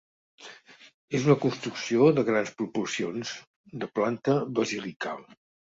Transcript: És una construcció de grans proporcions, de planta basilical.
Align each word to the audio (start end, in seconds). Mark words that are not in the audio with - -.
És 1.19 1.27
una 1.27 1.35
construcció 1.43 2.09
de 2.21 2.25
grans 2.31 2.51
proporcions, 2.63 3.37
de 3.85 3.95
planta 4.01 4.41
basilical. 4.63 5.27